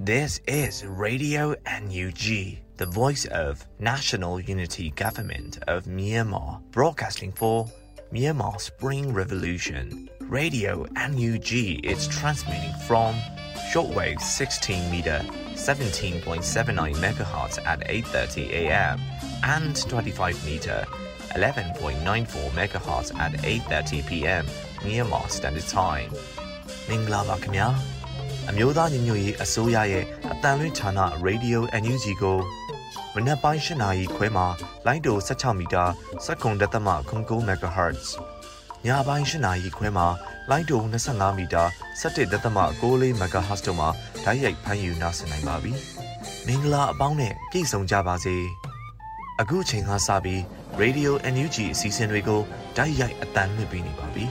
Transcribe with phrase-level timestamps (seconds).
[0.00, 7.66] This is Radio NUG, the voice of National Unity Government of Myanmar, broadcasting for
[8.12, 10.08] Myanmar Spring Revolution.
[10.20, 11.52] Radio NUG
[11.84, 13.14] is transmitting from
[13.72, 15.20] shortwave 16 meter
[15.54, 19.00] 17.79 megahertz at 8:30 a.m.
[19.42, 20.84] and 25 meter
[21.34, 24.46] 11.94 megahertz at 8:30 p.m.
[24.84, 26.10] Myanmar Standard Time.
[26.88, 27.89] မင်္ဂလာပါခင်ဗျာ
[28.53, 30.89] အမျိုးသားညီညွတ်ရေးအစိုးရရဲ့အတန်လွင့်ဌာန
[31.27, 32.37] Radio NUG ကို
[33.15, 34.47] မနက်ပိုင်း၈နာရီခွဲမှာ
[34.85, 35.83] လိုင်းတို16မီတာ
[36.25, 38.05] စက္ကန့်တက်သမ9 MHz
[38.85, 40.07] ညပိုင်း၈နာရီခွဲမှာ
[40.49, 41.63] လိုင်းတို25မီတာ
[42.01, 43.89] 17တက်သမ6 MHz တို့မှာ
[44.23, 45.73] ဓာတ်ရိုက်ဖမ်းယူနိုင်နိုင်ပါပြီ
[46.47, 48.35] မင်္ဂလာအပေါင်းနဲ့ပြည့်စုံကြပါစေ
[49.39, 50.41] အခုချိန်ကစပြီး
[50.81, 52.41] Radio NUG အစီအစဉ်တွေကို
[52.77, 54.25] ဓာတ်ရိုက်အတန်လွှင့်ပေးနေပါပြီ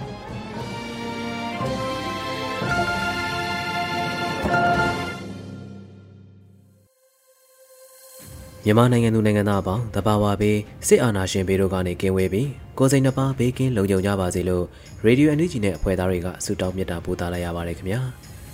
[8.64, 10.58] မြန်မာနိုင်ငံသူနိုင်ငံသားအပေါင်းတဘာဝဘေး
[10.88, 14.64] စစ်အာဏာရှင်ဘေးတို့ကနေကင်းဝေးပြီးကိုယ်စိတ်နှပါဘေးကင်းလုံခြုံကြပါစေလို့
[15.04, 18.00] ရေဒီယိုအန်ယူဂျီနဲ့အဖွဲ့သားတွေကဆုတောင်းမြတ်တာပို့သလိုက်ရပါတယ်ခင်ဗျာ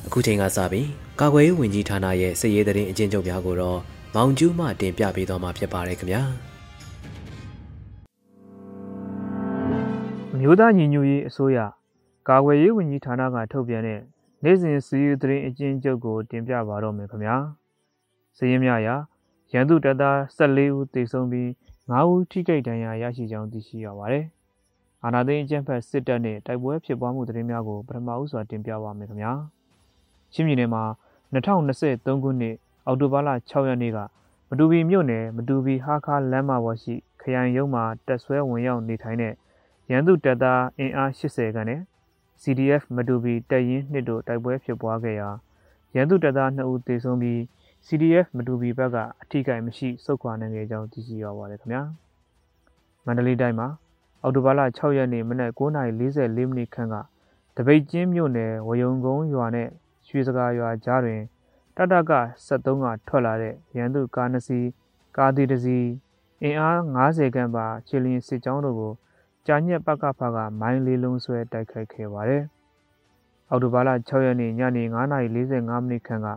[0.07, 0.89] အခုချိန်ကစပြီး
[1.21, 3.79] ကာကွယ်ရေးဝန်ကြီးဌာနရဲ့စစ်ရေးသတင်းအကျဉ်းချုပ်များကိုတော့
[4.15, 6.23] မောင်ကျူးမှတင်ပြပေးသွားမှာဖြစ်ပါတယ်ခင်ဗျာ
[10.41, 11.59] မျိုးသားညီညွတ်ရေးအစိုးရ
[12.29, 14.01] ကာကွယ်ရေးဝန်ကြီးဌာနကထုတ်ပြန်တဲ့
[14.45, 17.37] နေ့စဉ်စီးရီးသတင်းအကျဉ်းချုပ်ကိုတင်ပြပါတော့မယ်ခင်ဗျာ
[18.37, 18.97] စည်ရင်းများရာ
[19.53, 21.49] ရန်သူတပ်သား14ဦးသေဆုံးပြီး
[21.89, 24.25] 9ဦးထိခိုက်ဒဏ်ရာရရှိကြောင်းသိရှိရပါတယ်။
[25.05, 29.33] အာဏာသိမ်းအကြမ်းဖက်စစ်တပ်နဲ့တိုက်ပွဲဖြစ်ပွားမှုသတင်းများကိုပထမဦးစွာတင်ပြပါမယ်ခင်ဗျာ။
[30.33, 30.85] ချင်းပြည်နယ်မှာ
[31.33, 32.55] 2023ခုနှစ်
[32.87, 33.99] အောက်တိုဘာလ6ရက်နေ့က
[34.49, 39.35] မတူပီမြို့နယ်မတူပီဟာခါလမ်းမပေါ်ရှိခရိုင်ရုံးမှာတက်ဆွဲဝင်ရောက်နေထိုင်တဲ့
[39.91, 41.81] ရန်သူတပ်သားအင်အား80ခန့်နဲ့
[42.43, 45.31] CDF မတူပီတပ်ရင်းနှစ်တို့တိုက်ပွဲဖြစ်ပွားခဲ့ရာ
[45.95, 47.41] ရန်သူတပ်သား2ဦးသေဆုံးပြီး
[47.87, 51.83] CDF မတူပီဘက်ကအထိကိမရှိစုခွာနိုင်ခဲ့ကြောင်းသိရှိရပါတယ်ခင်ဗျာ
[53.05, 53.69] မန္တလေးတိုင်းမှာ
[54.23, 56.95] အော်တိုဘာလ6ရက်နေ့မနက်9:44မိနစ်ခန့်က
[57.57, 59.69] တပိတ်ကျင်းမြို့နယ်ဝယုံကုန်းရွာနဲ့
[60.09, 61.21] ရွှေစကားရွာကြားတွင်
[61.77, 62.13] တတက
[62.47, 64.69] 73ကထွက်လာတဲ့ရန်သူကားနှစ်စီး
[65.17, 65.89] ကားသီးတစ်စီး
[66.43, 68.93] အင်အား90ခန့်ပါခြေလျင်စစ်ကြောင်းတို့ကို
[69.47, 72.43] ကြာညက်ပကဖကမိုင်းလေးလုံးဆွဲတိုက်ခိုက်ခဲ့ပါတယ်။
[73.51, 76.29] အော်တိုဘာလ6ရက်နေ့ညနေ9:45မိနစ်ခန့်က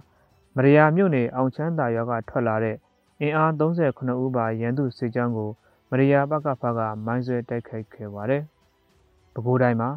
[0.55, 2.75] မရယာမြို့နယ်အောင်ချမ်းသာရွာကထွက်လာတဲ့
[3.21, 5.49] အင်အား38ဦးပါရန်သူစစ်ကြောင်းကို
[5.89, 8.43] မရယာပကဖကမိုင်းဆွဲတိုက်ခိုက်ခဲ့ပါတယ်။
[9.33, 9.89] ပဲခူးတိုင်းမှာ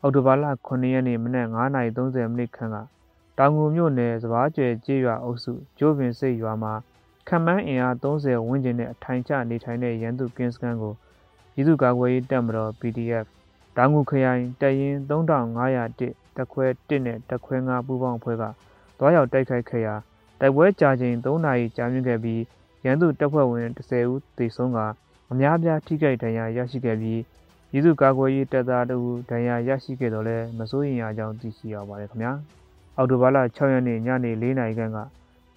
[0.00, 2.76] အော်တိုဘာလ9ရက်နေ့မနက်9:30မိနစ်ခန့်က
[3.38, 6.72] တောင်ငူမြို့နယ်စပားကျဲကျေးရွာအုပ်စုကျိုးပင်စိတ်ရွာမှာ
[7.28, 10.94] ခံမှန်းအင်အား30ဝန်းကျင်နဲ့အထိုင်ချနေထိုင်တဲ့ရန်သူကင်းစကန်ကို
[11.54, 13.26] ပြည်သူ့ကာကွယ်ရေးတပ်မတော် PDF
[13.76, 18.44] တောင်ငူခရိုင်တပ်ရင်း3501တက်ခွဲ1နဲ့တက်ခွဲ5ပူးပေါင်းအဖွဲ့က
[18.98, 19.94] တွားရောက်တိုက်ခိုက်ခဲ့ရာ
[20.40, 22.42] တိုက်ပွဲကြာချိန်3နာရီကြာမြင့်ခဲ့ပြီး
[22.84, 24.78] ရန်သူတပ်ဖွဲ့ဝင်10ဦးသေဆုံးက
[25.32, 27.20] အများပြားထိခိုက်ဒဏ်ရာရရှိခဲ့ပြီး
[27.70, 32.32] ပြည်သူ့ကာကွယ်ရေးတပ်သားတို့ဒဏ်ရာရရှိခဲ့တော့လဲမစိုးရင်ရကြောင်းသိရှိရပါတယ်ခင်ဗျာ
[32.96, 34.98] အော်တိုဘာလ6ရက်နေ့ညနေ4နာရီခန့်က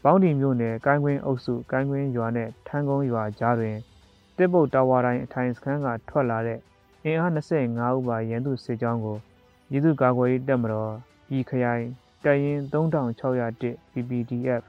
[0.03, 3.75] ပေါင်းတီမြို့နယ်ကိုင်းကွင်းအုပ်စုကိုင်းကွင်းရွာနဲ့ထန်းကုန်းရွာကြားတွင်
[4.37, 6.59] တစ်ပုတ်တာဝါတိုင်းအထိုင်စခန်းကထွက်လာတဲ့
[7.03, 9.17] အင်အား25ဦးပါရန်သူစစ်ကြောင်းကို
[9.69, 10.93] ပြည်သူ့ကာကွယ်ရေးတပ်မတော်
[11.27, 11.85] ပြည်ခရိုင်
[12.25, 14.63] တပ်ရင်း3601 PPDF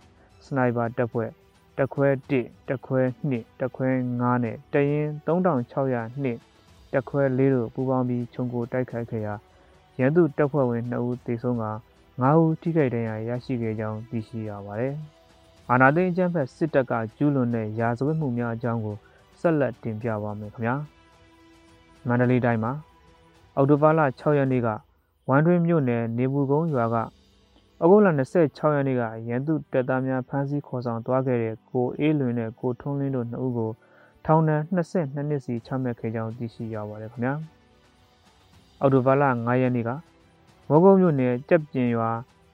[0.44, 1.30] စနိုက်ပါတပ်ဖွဲ့
[1.76, 3.00] တက်ခွဲ1တက်ခွဲ
[3.30, 3.88] 2တက်ခွဲ
[4.18, 9.34] 9နဲ့တပ်ရင်း3602တက်ခွဲ4တို့ပူးပေါင်းပြီးခြုံကိုတိုက်ခိုက်ခဲ့ရာ
[9.98, 11.64] ရန်သူတပ်ဖွဲ့ဝင်2ဦးသေဆုံးက
[12.12, 14.94] 9ဦးထိခိုက်ဒဏ်ရာရရှိခဲ့ကြောင်းသိရှိရပါတယ်။
[15.70, 18.96] အာနာသိန်းအကြမ်းဖက်စစ်တပ်ကကျူးလွန်တဲ့ရာဇဝတ်မှုများအကြောင်းကို
[19.40, 20.74] ဆက်လက်တင်ပြပါမယ်ခင်ဗျာ။
[22.08, 22.72] မန္တလေးတိုင်းမှာ
[23.56, 24.68] အော်တိုဘာလ6ရက်နေ့က
[25.28, 26.96] ဝမ်တွင်းမြို့နယ်နေပူကုန်းရွာက။
[27.82, 28.08] ဩဂုတ်လ
[28.40, 33.70] 26ရက်နေ့ကရန်သူတပ်သားများဖမ်းဆီးခေါ်ဆောင်သွားခဲ့တဲ့ကိုအေးလွင်နဲ့ကိုထွန်းလင်းတို့နှစ်ဦးကို
[34.26, 37.34] ထောင်ဒဏ်22နှစ်စီချမှတ်ခဲ့ကြောင်းသိရှိရပါတယ်ခင်ဗျာ။
[38.80, 39.90] အော်တိုဘာလ9ရက်နေ့က
[40.68, 42.10] မောကုန်းမြို့နယ်ကြက်ပြင်ရွာ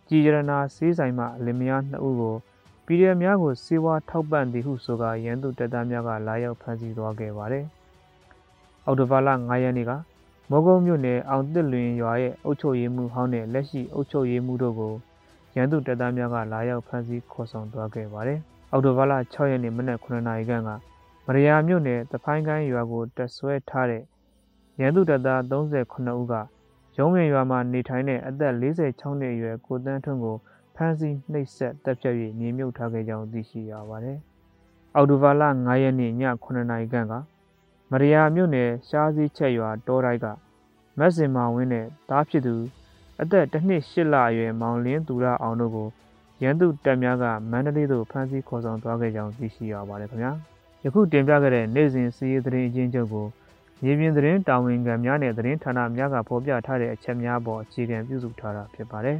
[0.08, 2.36] ကြည်ရနာစေးဆိုင်မှအလင်မယားနှစ်ဦးကို
[2.86, 7.64] ပြည်ရများကိုစေဝါထောက်ပံ့သည်ဟုဆိုကာရန်သူတပ်သားများကလာရောက်ဖမ်းဆီးသွားခဲ့ပါတယ်။
[8.86, 9.92] အော်တိုဘာလ9ရက်နေ့က
[10.50, 14.94] မောကုန်းမြို့နယ်အောင်တစ်လွင်ရွာရဲ့အုပ်ချုပ်ရေးမှူးဟောင်းနဲ့လက်ရှိအုပ်ချုပ်ရေးမှူးတို့ကို
[15.56, 18.38] ရန်သူတပ်သားများကလာရောက်ဖမ်းဆီးခေါ်ဆောင်သွားခဲ့ပါတယ်။
[18.72, 20.70] အောက်တိုဘာလ6ရက်နေ့မနက်9:00နာရီခန့်က
[21.26, 24.02] မရယာမြို့နယ်တဖိုင်းကိုင်းရွာကိုတက်ဆွဲထားတဲ့
[24.80, 26.34] ရန်သူတပ်သား38ဦးက
[26.98, 30.36] ရုံးဝင်ရွာမှာနေထိုင်တဲ့အသက်46နှစ်အရွယ်ကိုတန်းထွန်းကို
[30.76, 34.18] ဖမ်းဆီးနှိပ်စက်တပ်ဖြတ်၍မြေမြုပ်ထားခဲ့ကြောင်းသိရှိရပါတယ်။
[34.94, 36.12] အောက်တိုဘာလ9ရက်နေ့ည
[36.44, 37.14] 9:00နာရီခန့်က
[37.90, 40.26] မရယာမြို့နယ်ရှားစည်းချက်ရွာတောတိုက်က
[40.98, 42.56] မက်စင်မာဝင်းနဲ့တားဖြစ်သူ
[43.22, 45.88] အသက်တစ်နှစ်၈လအရွယ်မောင်လင်းသူရအောင်တို့ကို
[46.42, 50.32] ရန်သူတပ်များကမန္တလေးသို့ဖမ်းဆီးခေါ်ဆောင်သွားခဲ့ကြောင်းသိရှိရပါတယ်ခင်ဗျာ
[50.84, 53.26] ယခုတင်ပြခဲ့တဲ့နေ့စဉ်စီးရီးသတင်းအချင်းချုပ်ကို
[53.82, 59.18] မြေပြင်သတင်းတာဝန်ခံများနဲ့သတင်းဌာနများကဖော်ပြထားတဲ့အချက်များပေါ်အခြေခံပြုစုထားတာဖြစ်ပါတယ်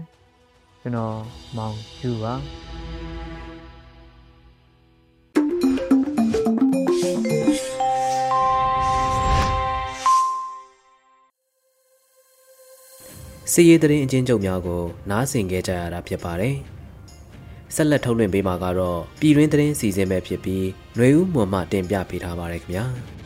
[0.81, 1.16] ကျွန်တော်
[1.56, 2.34] မောင်ကျူပါ
[13.55, 16.55] စီးရီးသတင်းအချင်းချုပ်များကိုနားဆင်ကြကြရတာဖြစ်ပါတယ်။
[17.75, 20.65] ဆက်လက်ထုတ်လွှင့်ပေးမှာကတော့ပြည်တွင်းသတင်းစီစဉ်ပဲဖြစ်ပြီး
[20.95, 22.85] ຫນွေဦးမွန်မှတင်ပြပေးထားပါရခင်ဗျာ။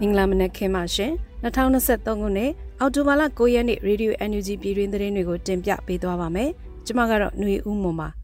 [0.00, 1.12] မင်္ဂလာမနက်ခင်းပါရှင်
[1.44, 6.50] 2023ခုနှစ်အောက်တိုဘာလ9ရက်နေ့ Radio NUG ပြည်တွင်းသတင်းတွေကိုတင်ပြပေးသွားပါမယ်။
[6.86, 8.08] ကျွန်မကတော့ຫນွေဦးမွန်ပါ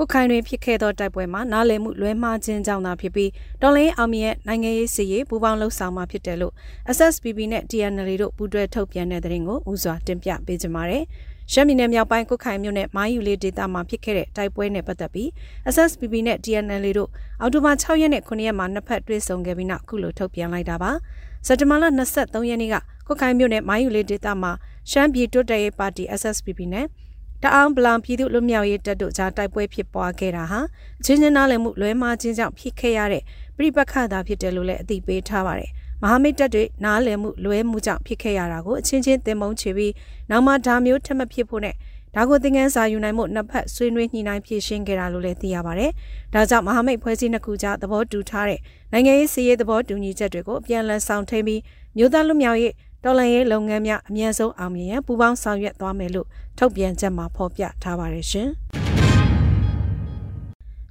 [0.00, 3.30] ကုတ်ခိုင်တွင်ဖြစ်ခဲ့သောတိုက်ပွဲမှာနားလည်မှုလွဲမှားခြင်းကြောင့်သာဖြစ်ပြီး
[3.62, 6.52] တော်လင်းအောင်မြရဲ့နိုင်ငံရေးစီရေးပူးပေါင်းလှုပ်ဆောင်မှာဖြစ်တယ်လို့
[6.96, 11.04] SSPP နဲ့ TNL တို့ပူးတွဲထုတ်ပြန်တဲ့သတင်းကိုဦးစွာတင်ပြပေးကြပါမယ်။
[11.52, 15.28] ရှမ်းပြည်နယ်မြောက်ပိုင်းကုတ်ခိုင်မြို့နယ်မိုင်းယူလေးဒေသမှာဖြစ်ခဲ့တဲ့တိုက်ပွဲနဲ့ပတ်သက်ပြီး
[15.74, 17.10] SSPP နဲ့ TNL တို့
[17.40, 20.90] အောက်တိုဘာ6ရက်နဲ့9ရက်မှာနှစ်ဖက်တွေ့ဆုံခဲ့ပြီးနောက်ခုလိုထုတ်ပြန်လိုက်တာပါ။
[21.46, 21.84] စက်တဘာလ
[22.16, 24.52] 23ရက်နေ့ကကုတ်ခိုင်မြို့နယ်မိုင်းယူလေးဒေသမှာ
[24.90, 26.86] ရှမ်းပြည်တိုးတက်ရေးပါတီ SSPP နဲ့
[27.42, 30.60] တအောင်ဗလံပြည်သူ့လူမျိုးရေးတပ်တို့ကြားတိုက်ပွဲဖြစ်ပွားခဲ့တာဟာ
[31.00, 33.22] အချင်းချင်းနားလည်မှုလွဲမှားခြင်းကြောင့်ဖြစ်ခဲ့ရတဲ့
[33.56, 35.70] ပြိပက္ခသာဖြစ်တယ်လို့လည်းအသိပေးထားပါတယ်။
[36.02, 39.92] မဟာမိတ်တပ်တွေနားလည်မှုလွဲမှုကြောင့်ဖြစ်ခဲ့ရတာကိုအချင်းချင်းတင်မုံချပြီး
[40.30, 41.74] နောက်မှဒါမျိုးထပ်မဖြစ်ဖို့နဲ့
[42.14, 45.90] ဒါကိုသင်ခန်းစာယူနိုင်မှုနှစ်ဖက်ဆွေးနွေးညှိနှိုင်းဖြည့်ရှင်းခဲ့တာလို့လည်းသိရပါတယ်။
[46.34, 48.60] ဒါကြောင့်မဟာမိတ်ဖွဲ့စည်းနှစ်ခုကြားသဘောတူထားတဲ့
[48.92, 51.60] နိုင်ငံရေးစီးရေးသဘောတူညီချက်တွေကိုအပြန်အလှန်ဆောင်ထိန်ပြီး
[51.96, 52.72] မြို့သားလူမျိုးရေး
[53.04, 56.26] တော်လှန်ရေးလုပ်ငန်းများအမြန်ဆုံးအောင်မြင်ရန်ပူးပေါင်းဆောင်ရွက်သွားမယ်လို့
[56.58, 58.48] ထုတ်ပြန်ချက်မှာဖော်ပြထားပါတယ်ရှင်။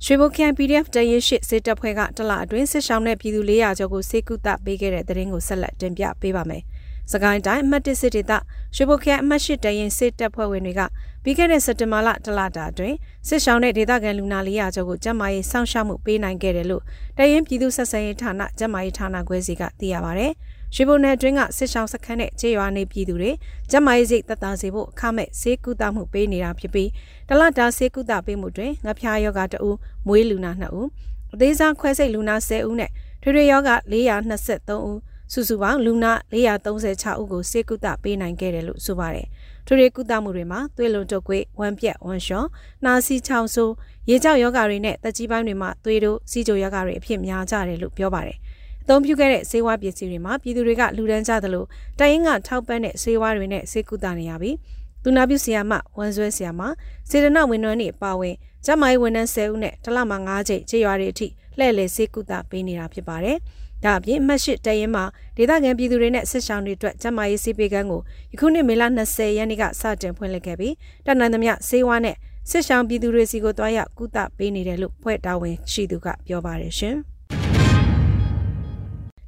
[0.06, 6.64] ရွှေဘိုခရိုင် PDF တရင်ရှိစစ်တပ်ဖွဲ့ကတလအတွင်းစစ်ဆောင်တဲ့ပြည်သူ400ကျော်ကိုစေကုသပေးခဲ့တဲ့တဲ့ရင်ကိုဆက်လက်တင်ပြပေးပါမယ်။
[7.12, 8.32] စကိုင်းတိုင်းအမှတ်1စစ်ဒေသ
[8.76, 10.82] ရွှေဘိုခရိုင်အမှတ်8တရင်စစ်တပ်ဖွဲ့ဝင်တွေက
[11.24, 12.96] ပြီးခဲ့တဲ့စက်တင်ဘာလတလတာအတွင်း
[13.28, 16.84] စစ်ဆောင်တဲ့ဒေသခံလူနာ400ကျော်ကိုကျန်းမာရေးစောင့်ရှောက်မှုပေးနိုင်ခဲ့တယ်လို့
[17.18, 20.28] တရင်ပြည်သူဆက်ဆံရေးဌာနကျန်းမာရေးဌာနခွဲစီကသိရပါဗျ။
[20.76, 23.32] ရွှေဘုံနယ်အတွင်းကစစ်ဆောင်စခန်းနဲ့ခြေရွာနေပြည်သူတွေ
[23.72, 26.90] ကျမရေးစိတ်သက်သာစေဖို့အခမဲ့ဈေးကုသမှုပေးနေတာဖြစ်ပြီး
[27.30, 29.72] တလတာဈေးကုသပေးမှုတွင်ငါဖျားယောဂတအူ
[30.08, 30.88] မွေးလူနာ2ဦး
[31.34, 32.92] အသေးစားခွဲစိတ်လူနာ10ဦးနဲ့
[33.22, 35.00] ထွေထွေယောဂ423ဦး
[35.34, 39.28] စုစုပေါင်းလူနာ436ဦးကိုစေကုသပေးနိုင်ခဲ့တယ်လို့ဆိုပါတယ်။
[39.66, 42.46] ထွေထွေကုသမှုတွေမှာသွေးလွန်တုပ်ကွေးဝမ်းပြက်ဝမ်းလျှော
[42.84, 43.74] နှာစီးချောင်းဆိုး
[44.10, 48.38] ရေကြောက်ယောဂတွေနဲ့တက်ကြီးပိုင်းတွေမှာသွေးတို့စီးကြိုယောဂတွေအဖြစ်များကြတယ်လို့ပြောပါတယ်။
[48.88, 51.66] သုံးပြုခဲ့တဲ့ဆေးဝါးပစ္စည်းတွေမှာပြည်သူတွေကလူဒန်းကြသလို
[52.00, 54.56] တရင်ကထောက်ပံ့တဲ့ဆေးဝါးတွေနဲ့ဆေးကုသနေရပြီး
[55.04, 56.62] သူနာပြုဆရာမဝန်ဆွဲဆရာမ
[57.10, 58.36] စေတနာဝန်ထမ်းတွေပါဝင်
[58.66, 63.38] ကျမကြီးဝန်ထမ်း10ဦးနဲ့တစ်လမှာ9ချိန်ခြေရွာတွေအထိလှည့်လည်ဆေးကုသပေးနေတာဖြစ်ပါတယ်။
[63.84, 65.04] ဒါအပြင်အမှတ်၈တရင်မှာ
[65.38, 68.02] ဒေသခံပြည်သူတွေနဲ့စစ်ဆောင်တွေအတွက်ကျမကြီးဆေးပေးကမ်းကို
[68.32, 70.74] ယခုနှစ်မေလ20ရက်နေ့ကစတင်ဖွင့်လှစ်ခဲ့ပြီး
[71.06, 72.16] တနင်္လာနေ့ဆေးဝါးနဲ့
[72.50, 76.98] စစ်ဆောင်ပြည်သူတွေစီကိုတွားရောက်ကုသပေးနေတယ်လို့ဖွဲ့တာဝန်ရှိသူကပြောပါတယ်ရှင်။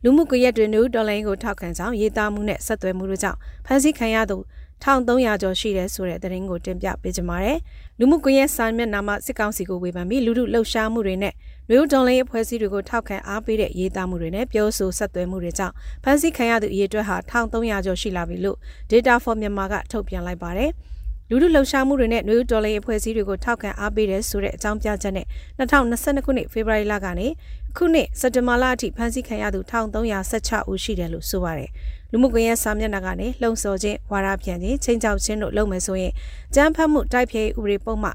[0.04, 4.38] လူမှုကွန်ရက်တွင်နူဒေါ်လာကိုထောက်ခံကြောင်းရေးသားမှုနဲ့ဆက်သွယ်မှုတို့ကြောင့်ဖမ်းဆီးခံရသူ
[4.84, 7.58] 1300ကျော်ရှိတယ်ဆိုတဲ့သတင်းကိုတင်ပြပေးကြပါမယ်။
[8.00, 11.34] လူမှုကွန်ရက်စာမျက်နှာမှာစစ်ကောင်စီကိုဝေဖန်ပြီးလူထုလှုပ်ရှားမှုတွေနဲ့
[11.70, 15.74] မျိုးဒေါ်လာအဖွဲ့အစည်းတွေကိုထောက်ခံအားပေးတဲ့ရေးသားမှုတွေနဲ့ပြောဆိုဆက်သွယ်မှုတွေကြောင့်
[16.04, 18.58] ဖမ်းဆီးခံရသူအရေအတွက်ဟာ1300ကျော်ရှိလာပြီလို့
[18.92, 20.72] Data for Myanmar ကထုတ်ပြန်လိုက်ပါတယ်။
[21.32, 25.26] လူလူလှုပ်ရှားမှုတွေနဲ့နှွေးဒေါ်လာအဖွဲ့အစည်းတွေကိုထောက်ခံအားပေးတယ်ဆိုတဲ့အကြောင်းပြချက်နဲ့
[25.60, 27.28] 2022ခုနှစ်ဖေဖော်ဝါရီလကနေ
[27.70, 31.70] အခုနှစ်စက်တင်ဘာလအထိဖမ်းဆီးခံရသူ1316ဦးရှိတယ်လို့ဆိုပါတယ်။
[32.12, 36.14] လူမှုကွန်ရက်စာမျက်နှာကနေလှုံ့ဆော်ခြင်းဝါဒပြန်ခြင်းချင်းချောက်ခြင်းတို့လုပ်မယ်ဆိုရင်
[36.56, 38.12] ကြမ်းဖက်မှုတိုက်ဖျက်ဥပဒေပုံမှ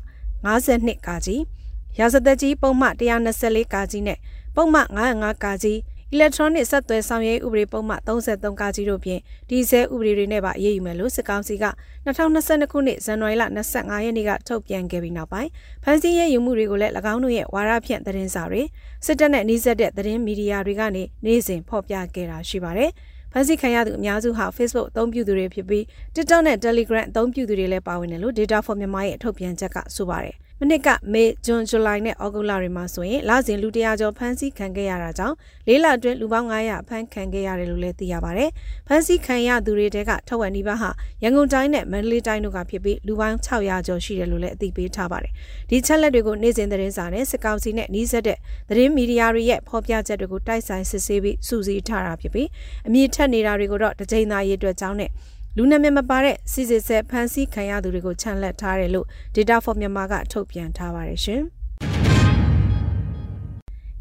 [0.46, 1.42] 52ကာကြီး
[1.98, 2.88] ရာဇသက်ကြီးပုံမှ
[3.30, 4.18] 124ကာကြီးနဲ့
[4.56, 4.80] ပုံမှ
[5.12, 5.78] 905ကာကြီး
[6.14, 11.66] electronic ဆက်သွယ်ဆောင်ရွက်ဥပဒေပုံမှ33ကာကြီးတို့ဖြင့်ဒီဇယ်ဥပဒေတွေနဲ့ပါအရေးယူမယ်လို့စစ်ကောင်စီက
[12.06, 13.44] 2022ခုနှစ်ဇန်နဝါရီလ
[13.74, 15.50] 25ရက်နေ့ကထုတ်ပြန်ခဲ့ပြီးနောက်ပိုင်း
[15.84, 18.62] ဖမ်းဆီးရယူမှုတွေကိုလည်း၎င်းတို့ရဲ့ဝါရဖြန့်သတင်းစာတွေ
[19.06, 22.90] စစ်တပ်နဲ့နှိစက်တဲ့သတင်းမီဒီယာတွေကနေနေ့စဉ်ဖော်ပြခဲ့တာရှိပါတယ်။
[23.32, 25.82] ဖမ်းဆီးခံရသူအများစုဟာ Facebook အသုံးပြုသူတွေဖြစ်ပြီး
[26.14, 38.44] TikTok နဲ့ Telegram အသုံးပြုသူတွေလည်းပါဝင်တယ်လို့ Data for Myanmar ရဲ့ထုတ်ပြန်ချက်ကဆိုပါတယ်။ မနစ်ကမေဂျွန်ဇူလိုင်နဲ့ဩဂုတ်လတွေမှာဆိုရင်လစဉ်လူ100ကျော်ဖမ်းဆီးခံခဲ့ရတာကြောင့်လေးလအတွင်းလူပေါင်း900ဖမ်းခံခဲ့ရတယ်လို့လည်းသိရပါဗျ။
[38.88, 40.90] ဖမ်းဆီးခံရသူတွေတဲကထက်ဝက်နီးပါးဟာ
[41.22, 45.32] ရန်ကုန်တိုင်းနဲ့မန္တလေးတိုင်းတို့ကဖြစ်ပြီးလူပေါင်း600ကျော်ရှိတယ်လို့လည်းအသိပေးထားပါတယ်။
[45.70, 52.48] ဒီချက်လက်တွေကိုနေ့စဉ်သတင်းစာနဲ့စစ်ကောင်စီနဲ့နှီးဆက်တဲ့သတင်းမီဒီယာတွေရဲ့ဖော်ပြချက်တွေကိုတိုက်ဆိုင်စစ်ဆေးပြီးစုစည်းထားတာဖြစ်ပြီး
[52.86, 55.10] အမြင့်ထက်နေတာတွေကိုတော့တကြိမ်သာရေးအတွက်ကြောင်းနဲ့
[55.58, 61.42] လူနာမည်မပါတဲ့စီစစ်ဆက်ဖန်ဆီးခံရသူတွေကိုခြံလက်ထားတယ်လို့ Data for Myanmar ကထုတ်ပြန်ထားပါတယ်ရှင်။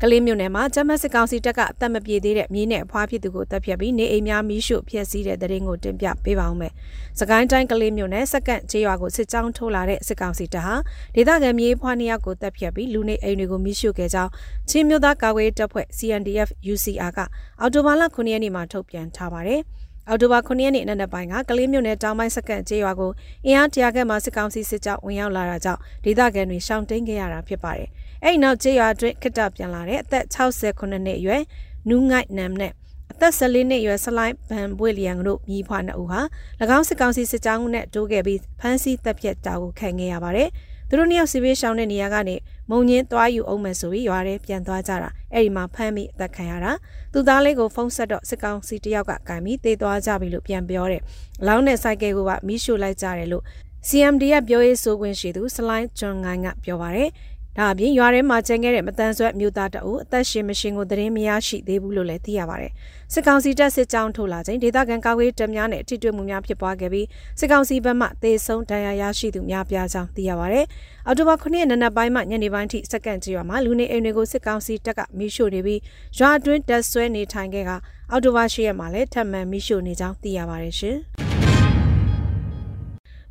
[0.01, 6.73] ကကလေးမြို့နယ်မှာဂျမတ်စစ်ကောင်စီတပ်ကအသက်မပြေသေးတဲ့မြေနဲ့အဖွားဖြစ်သူကိုတပ်ဖြတ်ပြီးနေအိမ်များမီးရှို့ဖျက်ဆီးတဲ့တဲ့ရင်ကိုတင်ပြပေးပါအောင်မယ်။
[7.19, 10.75] စကိုင်းတိုင်းကလေးမြို့နယ်စက္ကန့်ကျေးရွာကိုစစ်ကြောင်းထိုးလာတဲ့စစ်ကောင်စီတပ်ဟာ
[11.15, 14.31] ဒေသခံမြေဖွားနှစ်ယောက်ကိုတပ်ဖြတ်ပြီးလူနေအိမ်တွေကိုမီးရှို့ခဲ့ကြောင်း
[14.69, 17.19] ချင်းမြို့သားကာကွယ်တပ်ဖွဲ့ CNDF UCR က
[17.61, 19.61] အော်တိုဘာလ9ရက်နေ့မှာထုတ်ပြန်ထားပါတယ်။
[20.09, 23.11] အော်တိုဘာ9ရက်နေ့နံနက်ပိုင်းကကလေးမြို့နယ်တောင်ပိုင်းစက္ကန့်ကျေးရွာကို
[23.45, 27.89] အင်အားတရာခန့်မှစစ်ကောင်စီစစ်ကြောင်းဝင်ရောက်လာတာကြောင့်ဒေသခံတွေရှောင်တိန်ခဲ့ရတာဖြစ်ပါတယ်။
[28.23, 31.41] အဲ့နောက်ကျေးရွာအတွင်းခစ်တပြန်လာတဲ့အသက်69နှစ်အရွယ်
[31.89, 32.71] နူးငိုက်နမ်နဲ့
[33.11, 36.21] အသက်14နှစ်အရွယ်ဆလိုင်းဘန်ပွေလျံတို့မိဖွားနှစ်ဦးဟာ၎
[36.77, 40.49] င်းစစ်ကောင်စီစစ်ကြောင်းနဲ့တိုးခဲ့ပြီးဖမ်းဆီးတပ်ဖြတ်တာကိုခံခဲ့ရပါတယ်။
[40.89, 42.35] သူတို့နှစ်ယောက်စီပေးရှောင်းတဲ့နေရာကနေ
[42.69, 46.71] မုံညင်းသွားယူအောင်မယ်ဆိုပြီးရွာထဲပြန်သွားကြတာအဲ့ဒီမှာဖမ်းပြီးအသက်ခံရတာ
[47.13, 51.01] သူသားလေးကိုဖုန်းဆက်တော့စစ်ကောင်စီတယောက်ကကင်ပြီးတေးသွားကြပြီလို့ပြန်ပြောတယ်။
[51.47, 53.43] လောင်းတဲ့စိုက်ကယ်ကမီးရှို့လိုက်ကြတယ်လို့
[53.87, 57.09] CMD ကပြောရေးဆိုခွင့်ရှိသူစလိုင်းဂျွန်ငိုင်းကပြောပါတယ်။
[57.57, 62.71] ဒါအပြင်ရွာထဲမှာကျန်ခဲ့တဲ့မတန်ဆွမ်းမြို့သားတအုပ်အသက်ရှင်မရှင်ကိုသတင်းမရရှိသေးဘူးလို့လည်းသိရပါတယ်။
[63.13, 67.07] စစ်ကောင်စီတပ်စစ်ကြောင်းထုတ်လာချိန်ဒေသခံကာကွယ်တပ်များနဲ့အထိတွေ့မှုများဖြစ်ပွားခဲ့ပြီး
[67.39, 70.65] စစ်ကောင်စီဘက်မှသေဆုံးဒဏ်ရာရရှိသူများပြားကြောင်းသိရပါတယ်။
[71.07, 75.79] အော်တိုဘာ9ရက်နနက်ပိုင်းမှညနေပိုင်းထိစက္ကန့်ကြီးရွာမှာလူနေအိမ်တွေကိုစစ်ကောင်စီတပ်ကမီးရှို့နေပြီး
[76.17, 77.71] ရွာအတွင်းတပ်ဆွဲနေထိုင်ခဲ့က
[78.11, 80.99] အော်တိုဘာ10ရက်မှာလည်းထပ်မံမီးရှို့နေကြောင်းသိရပါတယ်ရှင်။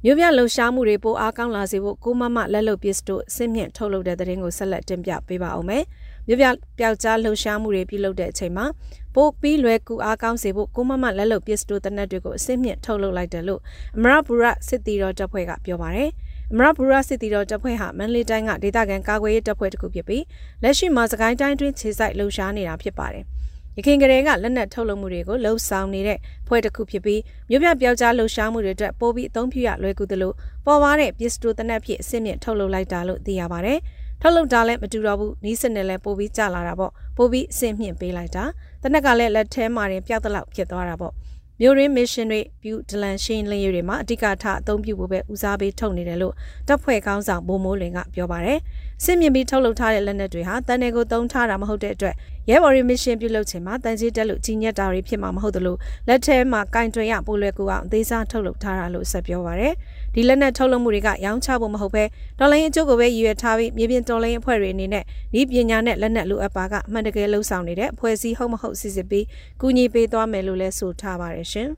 [0.04, 5.82] မြို့ပြလှုပ်ရှားမှုတွေပိုအားကောင်းလာစေဖို့ကိုမမလက်လုပ်ပစ္စတိုအစစ်မြင့်ထုတ်လုပ်တဲ့တဲ့ရင်ကိုဆက်လက်တင်ပြပေးပါအောင်မယ်။
[6.26, 6.46] မြို့ပြ
[6.78, 8.66] ပျောက်ကြားလှုပ်ရှားမှုတွေပြုလုပ်တဲ့အချိန်မှာ
[9.14, 13.60] ပိုပြီးလွယ်ကူအားကောင်းစေဖို့ကိုမမလက်လုပ်ပစ္စတိုတနက်တွေကိုအစစ်မြင့်ထုတ်လုပ်လိုက်တယ်လို့
[13.96, 16.10] အမရပူရစစ်တီတော်တပ်ဖွဲ့ကပြောပါတယ်။
[16.52, 20.24] အမရပူရစစ်တီတော်တပ်ဖွဲ့ဟာမန်လေးတိုင်းကဒေသခံကာကွယ်ရေးတပ်ဖွဲ့တစ်ခုဖြစ်ပြီး
[20.62, 23.26] လက်ရှိမှာစကိုင်းတိုင်းတွင်းခြေစိုက်လှုပ်ရှားနေတာဖြစ်ပါတယ်။
[23.76, 30.32] ရခိုင်ကလေးကလက်နက်ထုတ်လုပ်မှုတွေကိုလှုပ်ဆောင်နေတဲ့ဖွဲ့တစ်ခုဖြစ်ပြီးမြို့ပြပျောက်ကြားလှုပ်ရှားမှုတွေအတွက်ပိုပြီးအသုံးပြုရလွယ်ကူသလို
[30.66, 33.78] ပေါ်ပါတဲ့ပစ္စတိုတနက်ဖြစ်အစစ်မြင့်ထုတ်လုပ်လိုက်တာလို့သိရပါတယ်။
[34.20, 38.44] ထုတ်လုပ်တာလည်းမတူတော့ဘူးနီးစနစ်လည်းပိုပြီးကျလာတာပေါ့ပိုပြီးအစစ်မြင့်ပေးလိုက်တာ
[38.82, 41.12] တနက်ကလည်းလက်ထဲမှာတင်ပျောက်တလောက်ဖြစ်သွားတာပေါ့
[41.60, 46.34] မြို့ရင်းမစ်ရှင်တွေပြူဒလန်ရှင်းလင်းရေးတွေမှာအဓိကထားအသုံးပြုဖို့ပဲဦးစားပေးထုတ်နေတယ်လို့
[46.68, 48.58] တပ်ဖွဲ့ကောင်းဆောင်ဘိုးမိုးလင်ကပြောပါတယ်။
[49.04, 52.14] စစ်မြင့်ပြီးထုတ်လုပ်ထားတဲ့လက်နက်တွေဟာတန်နယ်ကိုတုံးထားတာမဟုတ်တဲ့အတွက်
[52.50, 55.76] ရဲဘော်ရီမစ်ရှင်ပြုလုပ်ခြင်းမှာတန်ကြီးတက်လို့ကြီးညက်တာတွေဖြစ်မှာမဟုတ်သလို
[56.08, 59.74] လက်ထဲမှာကင်တွင်ရပိုလွယ်ကူအောင်အသေးစားထုတ်လုပ်ထားတာလို့ဆက်ပြောပါရယ်
[60.14, 62.04] ဒီလက်နက်ထုတ်လုပ်မှုတွေကရောင်းချဖို့မဟုတ်ပဲ
[62.38, 69.24] တော်လိုင်းအကျိုးကိုပဲရည်ရွယ်ထားပြီးမြေပြင်တော်လိုင်းအဖွဲ့တွေအနေနဲ့ဒီပညာနဲ့လက်နက်လိုအပ်ပါကအမှန်တကယ်လှုပ်ဆောင်နေတဲ့အဖွဲ့အစည်းဟုတ်မဟုတ်စစ်စစ်ပြီး
[69.60, 71.68] ကူညီပေးသွားမယ်လို့လည်းဆိုထားပါရရှင်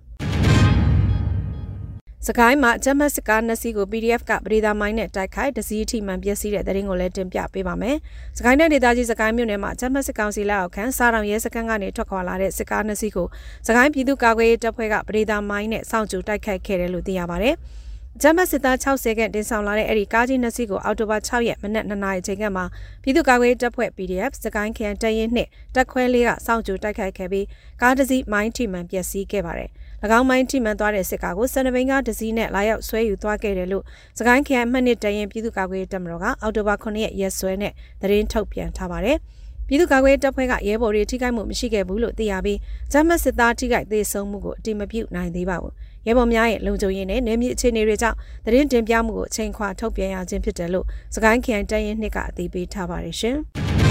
[2.29, 7.97] စကိုင်းမှာဂျမတ်စကားနှစ်စီးကို PDF ကပရိသာမိုင်းနဲ့တိုက်ခိုက်ဒစီအထိမှန်ပျက်စီးတဲ့တဲ့ရင်ကိုလည်းတင်ပြပေးပါမယ်။
[8.39, 13.27] စကိုင်းနယ်ဒေသကြီးစကိုင်းမြို့နယ်မှာဂျမတ်စကောင်စီလက်အောက်ခံစားတော်ရဲစခန်းကနေထွက်ခွာလာတဲ့စကားနှစ်စီးကို
[13.67, 17.51] စကိုင်းပြည်သူ့ကာကွယ်ရေးတပ်ဖွဲ့ကပရိသာမိုင်းနဲ့စောင့်ကြိုတိုက်ခိုက်ခဲ့တယ်လို့သိရပါဗျ။
[18.23, 22.63] ဂျမတ်စစ်သား60ခန့်တင်ဆောင်လာတဲ့အဲ့ဒီကားကြီးနှစ်စီးကိုအော်တိုဘာ6ရက်မနက်2နာရီချိန်ကမှ
[23.03, 27.47] ပြည်သူ့ကာကွယ်ရေးတပ်ဖွဲ့ PDF စကိုင်းခရိုင်တရင်နှင့်တက်ခွဲလေးကစောင့်ကြိုတိုက်ခိုက်ခဲ့ပြီး
[27.83, 29.71] ကားတစ်စီးမိုင်းထိမှန်ပျက်စီးခဲ့ပါတယ်။၎
[30.19, 33.85] င်းမိုင်းထိမှန်သွားတဲ့စစ်ကားကိုစန္ဒဘိန်းကားဒစီနဲ့လာရောက်ဆွဲယူသွားခဲ့တယ်လို့
[34.19, 39.17] စကိုင်းခရိုင်မှတ်နှစ်တရင်ပြည်သူ့ကာကွယ်ရေးတပ်မတော်ကအောက်တိုဘာ9ရက်ရက်စွဲနဲ့သတင်းထုတ်ပြန်ထားပါတယ်။
[39.69, 42.59] ပြည်သူ့ကာကွယ်ရေးတပ်ဖွဲ့ကရဲဘော်တွေထိခိုက်မှုမရှိခဲ့ဘူးလို့သိရပြီး
[42.93, 45.73] ဂျမတ်စစ်သားထိခိုက်သေးဆုံးမှုကိုအတိမပြုနိုင်သေးပါဘူး။
[46.07, 53.39] ရဲဘော်များရဲ့လုံခြုံရေးနဲ့နယ်မြေအခြေအနေတွေကြောင့်သတင်းတင်ပြမှုကိုအချိန်ခွာထုတ်ပြန်ရခြင်းဖြစ်တယ်လို့စကိုင်းခရိုင်တရင်နှစ်ကအသိပေးထားပါတယ်ရှင်။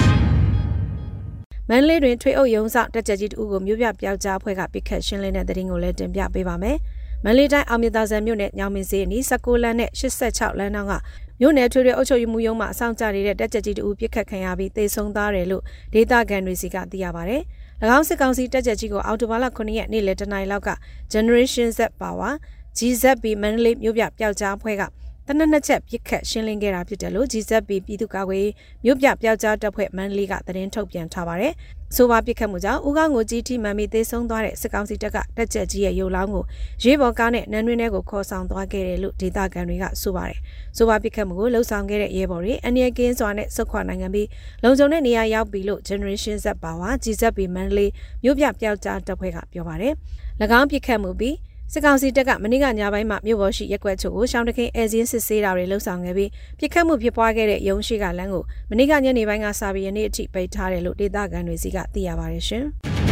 [1.69, 6.77] မန္တလေးတွင်ထွေအုပ်ရုံးဆောင်တက်ကြကြီးတူကိုမြို့ပြပျောက်ကြားအဖွဲ့ကပိတ်ခတ်ရှင်းလင်းတဲ့တဲ့ရင်ကိုလည်းတင်ပြပေးပါမယ်။
[7.23, 10.93] မန္တလေးတိုင်းအောင်မြသာဆန်မြို့နယ်ညောင်မင်းစေးအနီး16လမ်းနဲ့86လမ်းနောက်က
[11.39, 17.37] မြို့နယ်ထွေထွေအုပ်ချုပ်ရေးမှူးရုံးမှအဆောင်ကြနေတဲ့တက်ကြကြီးတူပိတ်ခတ်ခံရပြီးသေဆုံးသွားတယ်လို့ဒေသခံတွေစီကသိရပါဗျ။၎
[17.97, 20.69] င်းစစ်ကောင်စီတက်ကြကြီးကိုအော်တိုဘာလ9ရက်နေ့လယ်တနင်္လာလောက်က
[21.13, 22.33] Generation Z Power
[22.77, 24.83] GZB မန္တလေးမြို့ပြပျောက်ကြားအဖွဲ့က
[25.27, 28.47] တနက်နှစ်ချက်ပြစ်ခတ်ရှင်းလင်းခဲ့တာဖြစ်တယ်လို့ GZB ပြည်သူ့ကာကွယ်
[28.85, 31.53] မြို့ပြပျောက်ကြားတပ်ဖွဲ့မန္တလေးကသတင်းထုတ်ပြန်ထားပါတယ်။
[31.95, 36.43] ဆိုပါပြစ်ခတ်မှုကြောင့်ဦးကောင်းကိုကြီးထိမှန်ပြီးသေဆုံးသွားတဲ့စစ်ကောင်စီတပ်ကတက်ချက်ကြီးရဲ့ရုပ်လောင်းကို
[36.83, 40.39] ရေးပေါ်ကားနဲ့နန်းတွင်းထဲကိုခေါ်ဆောင်သွားခဲ့တယ်လို့ဒေသခံတွေကဆိုပါတယ်။
[40.77, 44.27] ဆိုပါပြစ်ခတ်မှုကိုလှုပ်ဆောင်ခဲ့တဲ့ရဲဘော်တွေအန်ရကင်းစွာနဲ့စုခွာနိုင်ငံပြီး
[44.63, 47.91] လုံခြုံတဲ့နေရာရောက်ပြီလို့ Generation Z ပါဝါ GZB မန္တလေး
[48.23, 49.93] မြို့ပြပျောက်ကြားတပ်ဖွဲ့ကပြောပါတယ်။၎
[50.59, 51.35] င်းပြစ်ခတ်မှုပြီး
[51.75, 62.65] စစ်ကောင်စီတပ်ကမနေ့ကညပိုင်းမှာမြို့ပေါ်ရှိရက်ွက်ချို့ကိုရှောင်းတခင်အဲဇင်းစစ်ဆေးတာတွေလှုပ်ဆောင်ခဲ့ပြီးပြစ်ခတ်မှုဖြစ်ပွားခဲ့တဲ့ရုံးရှိကလမ်းကိုမနေ့ကညနေပိုင်းကစပြီးယနေ့အထိပိတ်ထားတယ်လို့ဒေသခံတွေစီကသိရပါတယ်ရှင်။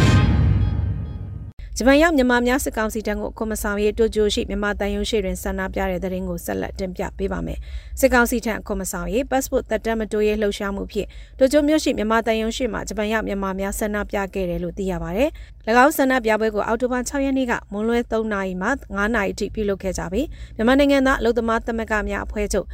[1.78, 7.60] ဂျပန်ရောက်မြန်မာများစစ်ကောင်စီတန်းကိုကွန်မဆောင်ရေးတိုဂျိုရှိမြန်မာတန်ယုံရှိတွင်ဆန္ဒပြတဲ့တဲ့ရင်ကိုဆက်လက်တင်ပြပေးပါမယ်။
[8.00, 11.08] စစ်ကောင်စီထံကွန်မဆောင်ရေး passport သက်တမ်းမတိုးရေးလှုပ်ရှားမှုဖြင့်
[11.40, 15.30] တိုဂျိုမြို့ရှိမြန်မာတန်ယုံရှိမှာဂျပန်ရောက်မြန်မာများဆန္ဒပြခဲ့တယ်လို့သိရပါတယ်။၎
[15.84, 22.68] င်းဆန္ဒပြပွဲကိုအောက်တိုဘာ6ရက်နေ့ကမွန်လွဲ3နာရီမှ9နာရီထိပြုလုပ်ခဲ့ကြပြီးမြန်မာနိုင်ငံသားအလုံသမားသမဂ္ဂများအဖွဲ့ချုပ်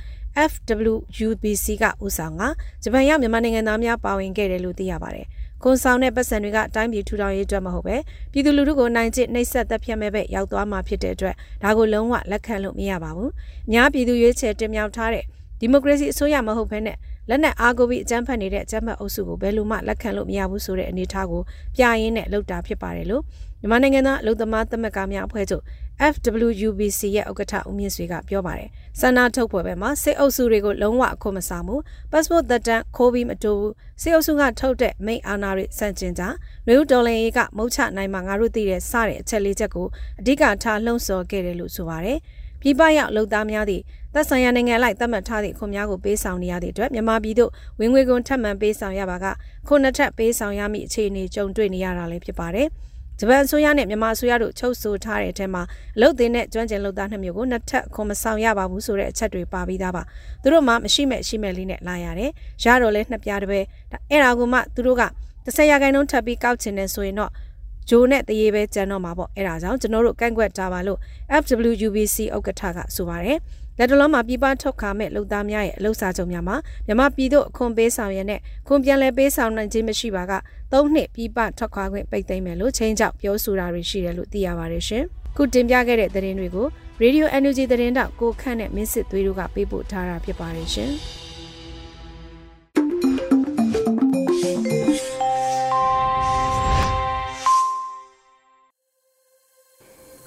[0.51, 2.43] FWUBC ကဦးဆောင်က
[2.83, 5.27] ဂျပန်ရောက်မြန်မာနိုင်ငံသားများပါဝင်ခဲ့တယ်လို့သိရပါတယ်။
[5.61, 7.95] ခွန်ဆောင်တဲ့ပတ်စံတွေကအတိုင်းပြည်ထူထောင်ရေးအတွက်မဟုတ်ပဲ
[8.31, 13.29] ပြည်သူလူထုကိုနိုင်ကျင့်နှိပ်စက်သက်ဖြတ်မဲ့ပဲရောက်သွားမှာဖြစ်တဲ့အတွက်ဒါကိုလုံးဝလက်ခံလို့မရပါဘူး။
[13.71, 15.23] များပြည်သူရွေးချယ်တင်မြှောက်ထားတဲ့
[15.59, 16.97] ဒီမိုကရေစီအစိုးရမဟုတ်ဘဲနဲ့
[17.29, 21.41] လက်နက်အားကိုပြီးအကြမ်းဖက်နေတဲ့အကြမ်းဖက်အုပ်စုကိုဘယ်လိုမှလက်ခံလို့မရဘူးဆိုတဲ့အနေအထားကို
[21.75, 23.23] ပြရင်းနဲ့လောက်တာဖြစ်ပါတယ်လို့
[23.61, 25.63] မြန်မာနိုင်ငံသားအလုံသမားသမဂ္ဂများအဖွဲ့ချုပ်
[26.13, 28.69] FWUBC ရဲ့ဥက္ကဋ္ဌဦးမြင့်ဆွေကပြောပါတယ်။
[28.99, 31.79] ဆန္ဒထုတ်ပွဲပဲမှာစစ်အုပ်စုတွေကိုလုံးဝအခွင့်မဆောင်ဘူး။
[32.11, 36.23] passport သက်တမ်းခိုးပြီးမတိုးဘူး။စစ်အုပ်စုကထုတ်တဲ့မိန့်အာဏာတွေစန့်ကျင်ကြ။
[36.67, 39.87] လူဦးတော်လင်ရေးကမုတ်ချနိုင်မှာငါတို့သိတဲ့စတဲ့အချက်လေးချက်ကို
[40.19, 42.19] အဓိကထားလှုံ့ဆော်ခဲ့တယ်လို့ဆိုပါတယ်။
[42.61, 43.83] ပြည်ပရောက်လုံသားများသည့်
[44.17, 49.25] သက်ဆိုင်ရာနိုင်ငံလိုက်သတ်မှတ်ထားသည့်ခွန်များကိုပေးဆောင်နေရသည့်အတွက်မြန်မာပြည်သို့ဝင်ငွေကုန်ထပ်မံပေးဆောင်ရပါက
[49.67, 52.67] ခုနှစ်ထပ်ပေးဆောင်ရမည့်အခြေအနေကြုံတွေ့နေရတာလည်းဖြစ်ပါတယ်။
[53.19, 55.61] ဂျပန်အစိုးရနဲ့မြန်မာအစိုးရတို့ချုပ်ဆိုထားတဲ့အထက်မှာ
[55.95, 60.03] အလုတ်သေးနဲ့ကျွမ်းကျင်လုပ်သားနှစ်မျိုးကိုနှစ်ထပ်ခွန်မဆောင်ရပါဘူးဆိုတဲ့အချက်တွေပါပြီးသားပါ
[60.41, 62.31] သူတို့မှမရှိမဲ့ရှိမဲ့လေးနဲ့လာရတယ်
[62.63, 63.59] ရတော့လဲနှစ်ပြားတပဲ
[64.11, 65.03] အဲ့ဒါကမှသူတို့က
[65.45, 67.31] 30ရာခိုင်နှုန်းထပ်ပြီးကောက်ချင်တယ်ဆိုရင်တော့
[67.89, 70.99] ဂျိုနဲ့တရေပဲကျန်တော့မှာပေါ့အဲ့ဒါကြောင့်ကျွန်တော်တို့ကန့်ကွက်တာပါလို့
[71.41, 73.37] FWUBC ဥက္ကဋ္ဌကဆိုပါတယ်
[73.79, 76.55] လက်တလုံးမှာပြည်ပထုတ်ခါမဲ့လုံသားများရဲ့အလုပ်စာချုပ်များမှာ
[76.87, 80.33] မြမပြည်သို့အခွန်ပေးဆောင်ရတဲ့ခွန်ပြန်လဲပေးဆောင်နိုင်ခြင်းမရှိပါက
[80.73, 85.03] ၃နှစ်ပြည်ပထွက်ခွာခွင့်ပိတ်သိမ်းမယ်လို့ချင်းချောက်ပြောဆိုတာတွေရှိတယ်လို့သိရပါတယ်ရှင်။
[85.35, 86.67] ခုတင်ပြခဲ့တဲ့သတင်းတွေကို
[87.03, 90.91] Radio Energy သတင်းတောက်ကိုခန့်နဲ့မင်းစစ်သွေးတို့ကပေးပို့ထားတာဖြစ်ပါတယ်ရှင်။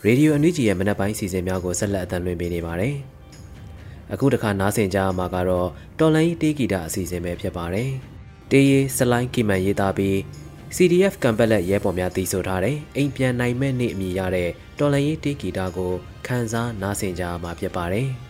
[0.04, 2.94] ရေဒီယိုအန်ယူဂျီရဲ့မနက်ပိုင်းစီစဉ်များကိုဆက်လက်အသံလွှင့်ပေးနေပါတယ်။
[4.12, 7.90] အခုတခါနားဆင်ကြမှာကတော့တော်လိုင်းတေးဂီတအစီအစဉ်ပဲဖြစ်ပါတယ်။
[8.50, 10.16] တေးရီစလိုင်းကီမန်ရေးသားပြီး
[10.76, 15.92] CDF ကံပက်လက်ရဲပေါ်များတည်ဆိုထားတဲ့အိမ်ပြန်နိုင်မဲ့နေ့အမည်ရတဲ့တော်လိုင်းတေးဂီတကို
[16.26, 18.08] ခန်းစားနားဆင်ကြမှာဖြစ်ပါတယ်။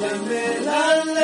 [0.00, 1.17] la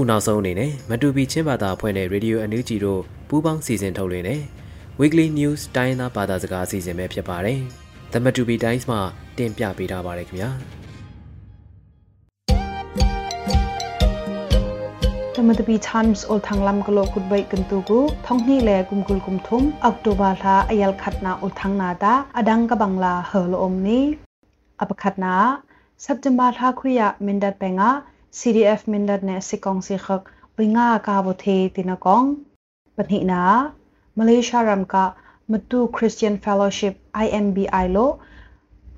[0.00, 4.40] ခုနောက်ဆုံးအနေနဲ့မတူပီချင်းဘာသာအဖွဲ့နဲ့ရေဒီယိုအန်ယူဂျီတို့ပူးပေါင်းစီစဉ်ထုတ်လွှင့်တဲ့
[5.00, 7.60] Weekly News တိုင်းသားဘာသာစကားအစီအစဉ်ပဲဖြစ်ပါတယ်။
[8.12, 9.00] The Matupi Times မှာ
[9.38, 10.50] တင်ပြပေးထားပါတယ်ခင်ဗျာ။
[15.34, 20.92] The Matupi Times ol thanglam kalo kutbai kentugu thongni le kumkul kumthum October tha ayal
[21.02, 24.00] khatna ol thangna da adang ka bangla hol omni
[24.82, 25.34] apakhatna
[26.06, 27.90] September tha khuya mindat penga
[28.30, 32.46] CDF mindat ne sikong si khak winga ka bo the tinakong
[32.96, 33.74] panhi na
[34.14, 35.04] Malaysia ram ka
[35.50, 38.22] matu Christian Fellowship IMBI lo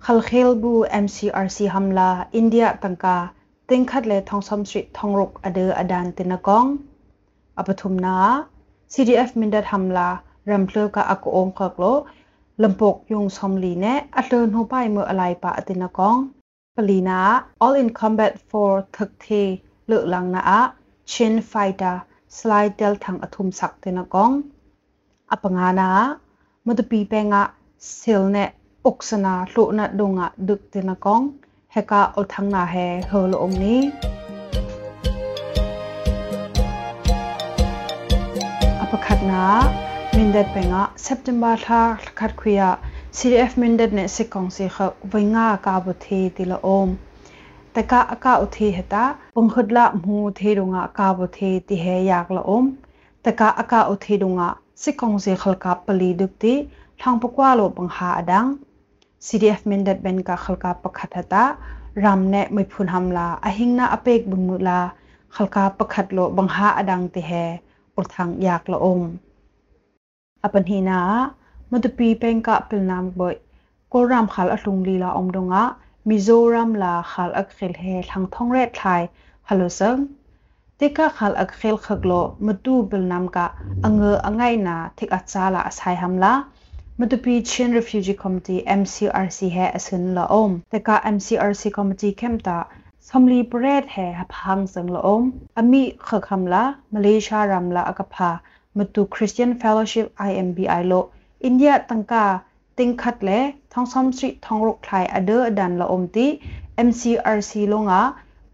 [0.05, 3.33] khalkhel bu MCRC hamla India tangka
[3.69, 6.69] tingkhat le thongsam street thongrok ade adan tinakong
[7.57, 8.45] apathum na
[8.93, 12.05] CDF mindat hamla rample ka ak om khak lo
[12.61, 16.19] lampok yung somli ne atlon ho pai mo alai pa atinakong
[16.79, 20.61] Palina all in combat for thakthi lu lang na a
[21.05, 21.97] chin fighter
[22.29, 24.35] slide del thang athum sak te na kong
[25.35, 25.89] apanga na
[26.67, 27.43] madapi pe nga
[27.97, 28.45] sil ne
[28.91, 31.25] oksana hlu na dunga duk te na kong
[31.75, 33.77] heka ol thang na he hol om ni
[38.85, 39.43] apakhat na
[40.17, 41.83] mindat pe nga september tha
[42.19, 42.69] khat khuya
[43.13, 46.89] CDF mindet ne sikong si kha winga ka bu the ti la om
[47.75, 52.29] taka aka u the heta pongkhudla mu the runga ka bu the ti he yak
[52.37, 52.67] la om
[53.25, 54.49] taka aka u the runga
[54.83, 56.55] sikong si khal ka pali duk ti
[57.01, 58.49] thang pokwa lo bang ha adang
[59.27, 61.45] CDF mindet ben ka khal ka pakhat hata
[62.03, 64.79] ram ne mai phun hamla ahingna apek bun mu la
[65.35, 67.47] khal ka pakhat lo bang ha adang ti he
[67.99, 69.03] ul thang yak la om
[70.45, 70.99] apan hina
[71.72, 73.36] มตุปีเป็นกะเปิลนามบ่อย
[73.94, 75.64] ก็รำขัลอลุงลีลาอมดงะ
[76.08, 79.02] มิโซรัมลาขัลอักเขลเฮทางท่องเรศไทย
[79.50, 79.98] ฮัลโหลซึง
[80.80, 82.12] ติกะขัลอักเขลขกโล
[82.46, 83.46] มตุเปิลนามกะ
[83.86, 86.34] อังเงออังไงนาทิกอัจซาลาอสายฮัมลา
[87.00, 92.60] มตุปีชิน refugee committee MCRC เฮอสินละอมแต่กะ MCRC committee เข้มตา
[93.08, 95.24] สมลีเปรตแห่พังสังละอม
[95.58, 98.30] อมีขคำละมาเลเซียรัมละอกพา
[98.78, 100.94] มตุ Christian Fellowship IMBI โล
[101.44, 102.26] อินเดียตังกา
[102.78, 103.30] ติงคัดเล
[103.74, 106.28] ทองซอมสตรีทองรุกไทยอเดอร์ดันละอมติ
[106.88, 108.02] MCRC ลงอา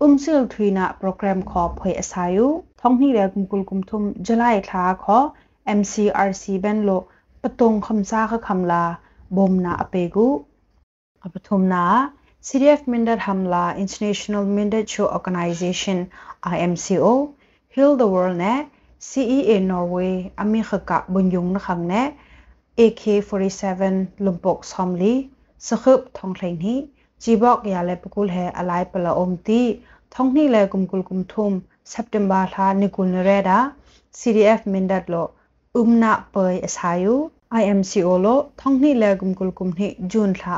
[0.02, 2.40] อุ้มซิลทุยนาโปรแกรมขอเผยอาศัย
[2.82, 5.18] ท้องนี่แหละกุมกุลกุมทุมจลายทาขอ
[5.78, 6.90] MCRC เบนโล
[7.42, 8.84] ปตงคำซาคคำลา
[9.36, 10.28] บมนาอเปกุ
[11.24, 11.86] อปทุมนา
[12.48, 15.98] CDF Mindat Hamla International Mindat Show Organization
[16.54, 17.12] IMCO
[17.74, 18.60] Heal the World နဲ့
[19.10, 22.08] CEA Norway အမိခကဘုံယုံနခန်းနဲ့
[22.85, 23.83] AK47
[24.25, 25.15] lumpok somli
[25.69, 26.77] sakhup thongthleng hi
[27.23, 29.63] chibok ya le pukul he alai pala omti
[30.15, 31.53] thongni le kumkul kumthum
[31.95, 33.59] september tha nikul reda
[34.19, 35.25] CDF mindat lo
[35.81, 37.17] umna poi asayu
[37.63, 40.57] IMCO lo thongni le kumkul kumni jun tha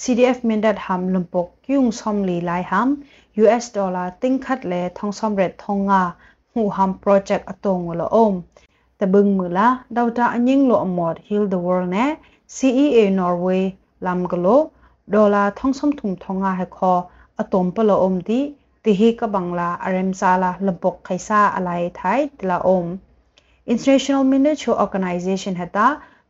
[0.00, 2.88] CDF mindat ham lumpok kyung somli lai ham
[3.42, 6.02] US dollar tingkhat le thongsom ret thonga
[6.52, 8.34] hu ham project atong lo om
[9.00, 12.04] တဘင်းမူလာဒေါတာအငင်းလိုအမော်ဟီလ်ဒ်ဝေါ်နဲ
[12.56, 13.64] CEA Norway
[14.04, 14.60] လမ်ဂလို
[15.12, 17.00] ဒေါ်လာထုံဆုံထုံထုံငါဟခေါ်
[17.40, 18.40] အတုံပလအုံဒီ
[18.84, 22.82] တိဟိကဘင်္ဂလာအရမ်ဆာလာလဘုတ်ခိုင်ဆာအလိုက်ထိုင်တလာအုံ
[23.72, 25.86] International Miniature Organization ဟတာ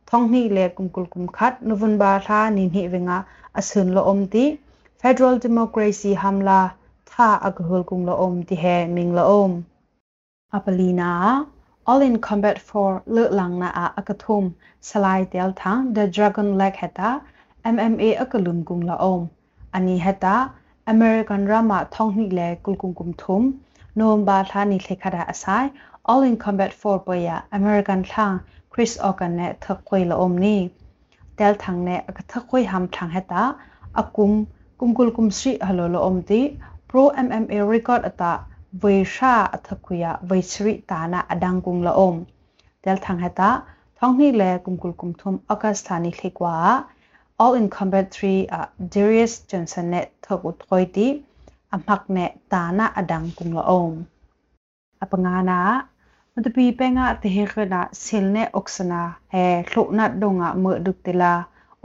[0.09, 3.17] ထုံနီလေကုမ်ကုလ်ကုမ်ခတ်နိုဝင်ဘာလာနိနိဝငါ
[3.59, 4.45] အဆွန်လိုအုံဒီ
[5.01, 6.61] Federal Democracy Hamla
[7.11, 9.49] သာအကဟောကုမ်လိုအုံဒီဟဲမင်းလိုအုံ
[10.55, 11.11] အပလီနာ
[11.87, 14.45] all in combat for le lang na a akathum
[14.81, 17.09] salai tel thang the dragon leg heta
[17.73, 19.29] mma akalum kum la om
[19.79, 20.35] ani heta
[20.93, 23.43] american rama thong ni le kulkum kum thum
[23.95, 25.65] nom ba tha ni lekhada asai
[26.05, 28.39] all in combat for boya american thang
[28.71, 30.55] chris organ ne thakoi la om ni
[31.37, 33.43] tel thang ne akathakoi ham thang heta
[34.03, 34.33] akum
[34.79, 36.41] kumkul kum sri halo la om ti
[36.87, 38.33] pro mma record ata
[38.81, 42.17] vaisha athakuya vaisri tana adangkung la om
[42.83, 43.49] del thang heta
[43.99, 46.53] thongni le kumkul kumthum akasthani lekwa
[47.41, 51.07] all in combatry uh, Darius Johnson ne thokut khoiti
[51.75, 53.93] amhak ne tana adangkung la om
[55.03, 55.59] apangana
[56.33, 59.01] mutpi penga tehkhana silne oksana
[59.33, 61.33] he thluna donga mu duktela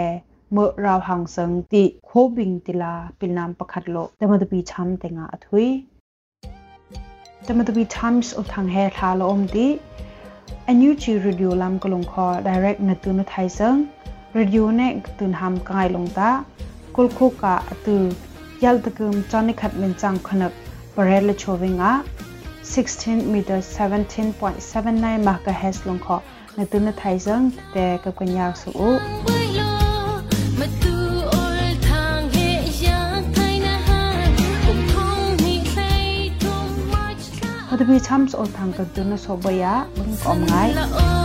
[0.52, 5.66] เมื่อเราหังเสงติโคบิงติลาปินามประคัดโลแต่มาตบีช้ำแต่งาอถุย
[7.44, 9.66] แต่มาตบีช้ำสุดทางแฮทาลอมติ
[10.70, 13.78] a new chi radio lam kalong kho direct na tu na thai sang
[14.38, 14.86] radio ne
[15.18, 16.30] tun ham kai long ta
[16.94, 17.94] kul khu ka tu
[18.62, 20.52] yal takum chani khat men chang khanak
[20.98, 22.04] Parela Chovinga
[22.64, 26.16] 16 meter 17.79 MHz long kho
[26.56, 28.88] na tu na thai jang te ka kwanya su u.
[37.70, 41.17] Hadabi chams ol thang ka tu na sobaya bung kom ngai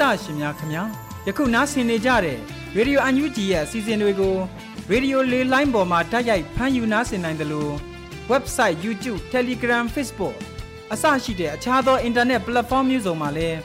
[0.00, 0.82] တာရှင်များခင်ဗျာ
[1.26, 2.38] ယခုနားဆင်နေကြတဲ့
[2.76, 4.36] ရေဒီယိုအန်ယူဂျီရဲ့အစီအစဉ်တွေကို
[4.90, 7.72] ရေဒီယိုလေးလိုင်းပေါ်မှာတိုက်ရိုက်ဖမ်းယူနားဆင်နိုင်တယ်လို့
[8.32, 10.36] website YouTube Telegram Facebook
[10.92, 13.58] အစရှိတဲ့အခြားသော internet platform မျိုးစုံမှာလည်း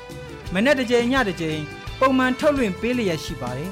[0.53, 1.59] မနေ့တစ်ကြိမ်ညတစ်ကြိမ်
[1.99, 3.71] ပုံမှန်ထုတ်လွှင့်ပေးလျက်ရှိပါတယ်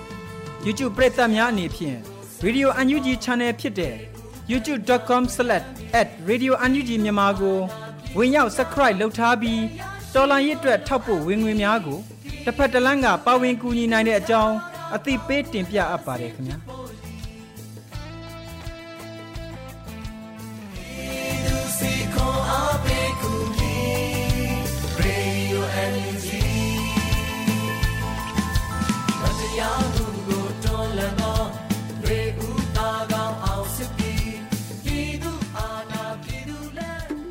[0.66, 1.98] YouTube ပရိသတ်များအနေဖြင့်
[2.46, 3.96] Radio UNG Channel ဖြစ်တဲ့
[4.52, 7.58] youtube.com/radiounug မြန်မာကို
[8.18, 9.62] ဝင်ရောက် subscribe လုပ်ထားပြီး
[10.14, 12.00] တော်လိုင်းရစ်အတွက်ထောက်ပို့ဝင်ငွေများကို
[12.46, 14.56] တစ်ဖက်တစ်လမ်းကပါဝင်ကူညီနိုင်တဲ့အကြောင်း
[14.96, 16.58] အသိပေးတင်ပြအပ်ပါတယ်ခင်ဗျာ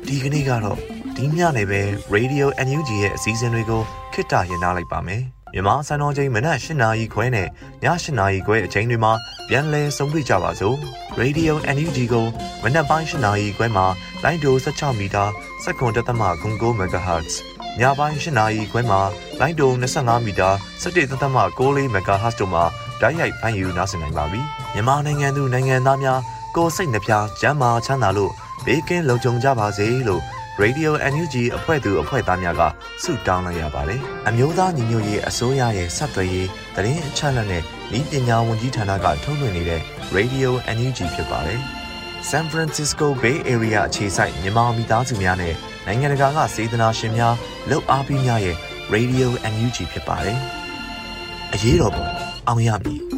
[0.07, 1.81] ဒီကနေ့ကတော့ ဒီညနေပဲ
[2.15, 3.81] Radio NUG ရဲ့အစည်းအဝေးကို
[4.13, 5.21] ခਿੱတရနာလိုက်ပါမယ်
[5.53, 7.49] မြန်မာစံတော်ချိန်မနက်၈နာရီခွဲနဲ့ည
[7.83, 9.13] ၈နာရီခွဲအချိန်တွေမှာ
[9.49, 10.77] ပြန်လည်ဆုံးဖြတ်ကြပါစို့
[11.19, 12.25] Radio NUG ကို
[12.63, 13.85] မနက်ပိုင်း၈နာရီခွဲမှာ
[14.23, 15.23] လိုင်းဒို16မီတာ
[15.63, 17.33] စက္ကန့်တသမ9 MHz
[17.79, 18.99] ညပိုင်း၈နာရီခွဲမှာ
[19.39, 20.49] လိုင်းဒို25မီတာ
[20.83, 22.63] 17သမ6 MHz တို့မှာ
[23.01, 24.41] ဓာတ်ရိုက်ဖမ်းယူနားဆင်နိုင်ပါပြီ
[24.73, 26.19] မြန်မာနိုင်ငံသူနိုင်ငံသားများ
[26.55, 28.31] ကိုယ်စိတ်နှပြကျန်းမာချမ်းသာလို့
[28.65, 30.23] ဘေးကင်းလုံခြုံကြပါစေလို့
[30.63, 32.61] Radio NUG အဖွဲ့သူအဖွဲ့သားများက
[33.03, 37.63] ဆုတောင်းလိုက်ရပါတယ်။အမျိုးသားညီညွတ်ရေးအစိုးရရဲ့စက်သွေးရေးတရင်အချက်အလက်နဲ့
[37.97, 39.81] ဤပညာဝန်ကြီးဌာနကထုတ်လွှင့်နေတဲ့
[40.17, 41.59] Radio NUG ဖြစ်ပါတယ်။
[42.29, 45.53] San Francisco Bay Area အခြေစိုက်မြန်မာမိသားစုများနဲ့
[45.85, 47.35] နိုင်ငံတကာကစေတနာရှင်များ
[47.69, 48.55] လုပ်အားပေးများရဲ့
[48.93, 50.39] Radio NUG ဖြစ်ပါတယ်။
[51.53, 52.05] အရေးတော်ပုံ
[52.47, 53.14] အောင်ရမည်